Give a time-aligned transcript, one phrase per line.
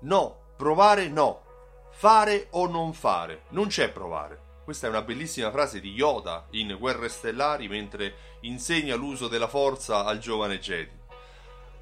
[0.00, 1.42] No, provare no.
[1.90, 3.42] Fare o non fare.
[3.50, 4.48] Non c'è provare.
[4.64, 10.04] Questa è una bellissima frase di Yoda in Guerre Stellari mentre insegna l'uso della forza
[10.04, 10.98] al giovane Jedi.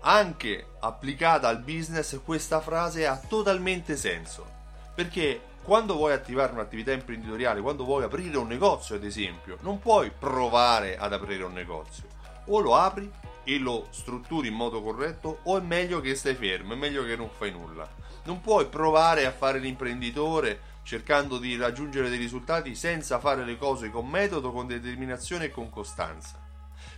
[0.00, 4.46] Anche applicata al business questa frase ha totalmente senso,
[4.94, 10.10] perché quando vuoi attivare un'attività imprenditoriale, quando vuoi aprire un negozio ad esempio, non puoi
[10.10, 12.04] provare ad aprire un negozio.
[12.46, 13.10] O lo apri
[13.44, 17.16] e lo strutturi in modo corretto o è meglio che stai fermo, è meglio che
[17.16, 17.88] non fai nulla.
[18.24, 23.90] Non puoi provare a fare l'imprenditore cercando di raggiungere dei risultati senza fare le cose
[23.90, 26.42] con metodo, con determinazione e con costanza.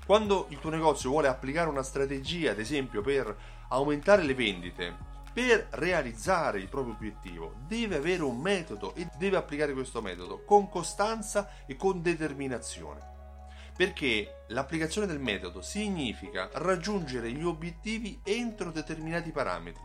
[0.05, 3.35] Quando il tuo negozio vuole applicare una strategia, ad esempio per
[3.69, 4.95] aumentare le vendite,
[5.33, 10.69] per realizzare il proprio obiettivo, deve avere un metodo e deve applicare questo metodo con
[10.69, 13.16] costanza e con determinazione.
[13.77, 19.83] Perché l'applicazione del metodo significa raggiungere gli obiettivi entro determinati parametri.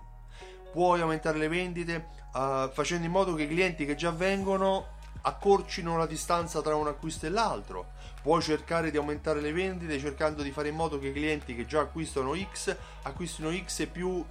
[0.72, 5.98] Puoi aumentare le vendite uh, facendo in modo che i clienti che già vengono accorcino
[5.98, 7.92] la distanza tra un acquisto e l'altro.
[8.22, 11.66] Puoi cercare di aumentare le vendite cercando di fare in modo che i clienti che
[11.66, 14.24] già acquistano X acquistino X più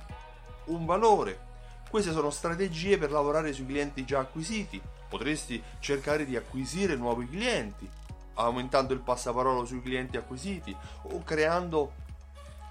[0.64, 1.48] un valore.
[1.90, 4.80] Queste sono strategie per lavorare sui clienti già acquisiti.
[5.08, 7.88] Potresti cercare di acquisire nuovi clienti,
[8.34, 11.92] aumentando il passaparola sui clienti acquisiti o creando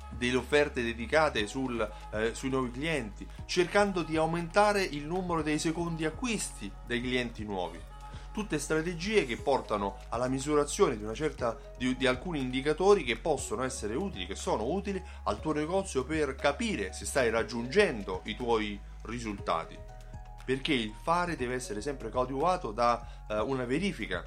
[0.09, 6.05] delle offerte dedicate sul, eh, sui nuovi clienti, cercando di aumentare il numero dei secondi
[6.05, 7.79] acquisti dei clienti nuovi.
[8.31, 13.95] Tutte strategie che portano alla misurazione di, certa, di, di alcuni indicatori che possono essere
[13.95, 19.77] utili, che sono utili al tuo negozio per capire se stai raggiungendo i tuoi risultati.
[20.45, 24.23] Perché il fare deve essere sempre coadiuvato da eh, una verifica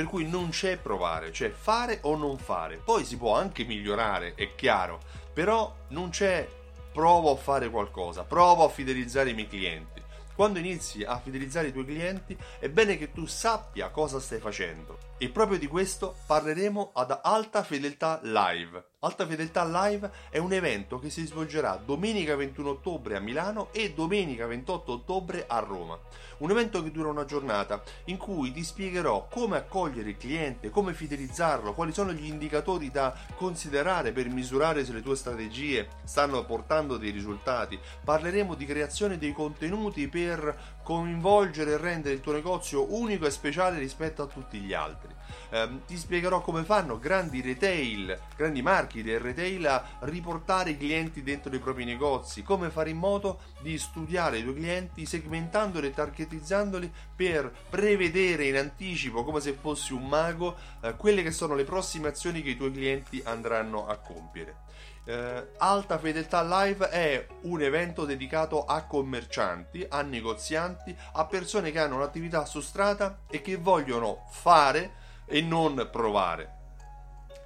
[0.00, 2.80] per cui non c'è provare, cioè fare o non fare.
[2.82, 4.98] Poi si può anche migliorare, è chiaro,
[5.30, 6.48] però non c'è
[6.90, 10.00] provo a fare qualcosa, provo a fidelizzare i miei clienti.
[10.40, 15.08] Quando inizi a fidelizzare i tuoi clienti è bene che tu sappia cosa stai facendo.
[15.18, 18.84] E proprio di questo parleremo ad Alta Fedeltà Live.
[19.00, 23.92] Alta Fedeltà Live è un evento che si svolgerà domenica 21 ottobre a Milano e
[23.92, 25.98] domenica 28 ottobre a Roma.
[26.38, 30.94] Un evento che dura una giornata in cui ti spiegherò come accogliere il cliente, come
[30.94, 36.96] fidelizzarlo, quali sono gli indicatori da considerare per misurare se le tue strategie stanno portando
[36.96, 37.78] dei risultati.
[38.02, 43.30] Parleremo di creazione dei contenuti per ser coinvolgere e rendere il tuo negozio unico e
[43.30, 45.14] speciale rispetto a tutti gli altri.
[45.50, 51.22] Eh, ti spiegherò come fanno grandi retail, grandi marchi del retail a riportare i clienti
[51.22, 55.94] dentro i propri negozi, come fare in modo di studiare i tuoi clienti segmentandoli e
[55.94, 61.64] targetizzandoli per prevedere in anticipo, come se fossi un mago, eh, quelle che sono le
[61.64, 64.68] prossime azioni che i tuoi clienti andranno a compiere.
[65.04, 70.79] Eh, Alta Fedeltà Live è un evento dedicato a commercianti, a negozianti,
[71.12, 74.92] a persone che hanno un'attività su strada e che vogliono fare
[75.26, 76.58] e non provare.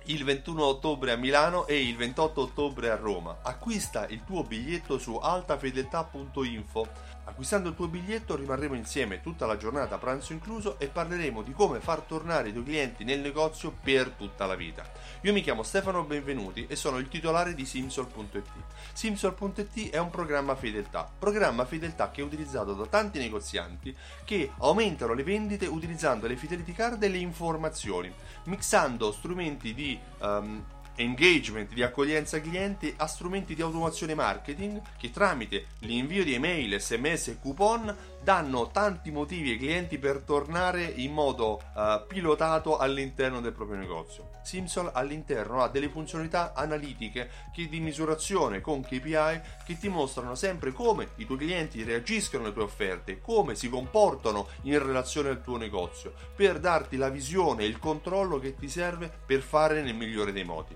[0.06, 3.38] Il 21 ottobre a Milano e il 28 ottobre a Roma.
[3.42, 6.88] Acquista il tuo biglietto su altafedeltà.info
[7.26, 11.80] Acquistando il tuo biglietto rimarremo insieme tutta la giornata, pranzo incluso, e parleremo di come
[11.80, 14.84] far tornare i tuoi clienti nel negozio per tutta la vita.
[15.22, 18.50] Io mi chiamo Stefano Benvenuti e sono il titolare di Simsol.it.
[18.92, 25.14] Simsol.it è un programma fedeltà, programma fedeltà che è utilizzato da tanti negozianti che aumentano
[25.14, 28.12] le vendite utilizzando le fidelity card e le informazioni,
[28.44, 30.62] mixando strumenti di um,
[30.96, 37.28] engagement di accoglienza clienti a strumenti di automazione marketing che tramite l'invio di email, sms
[37.28, 43.52] e coupon danno tanti motivi ai clienti per tornare in modo uh, pilotato all'interno del
[43.52, 44.30] proprio negozio.
[44.42, 51.10] Simsol all'interno ha delle funzionalità analitiche di misurazione con KPI che ti mostrano sempre come
[51.16, 56.14] i tuoi clienti reagiscono alle tue offerte, come si comportano in relazione al tuo negozio,
[56.34, 60.44] per darti la visione e il controllo che ti serve per fare nel migliore dei
[60.44, 60.74] modi.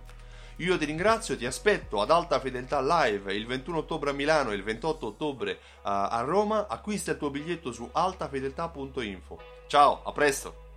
[0.60, 4.56] Io ti ringrazio, ti aspetto ad Alta Fedeltà Live il 21 ottobre a Milano e
[4.56, 6.66] il 28 ottobre a Roma.
[6.66, 9.38] Acquista il tuo biglietto su altafedeltà.info.
[9.68, 10.67] Ciao, a presto!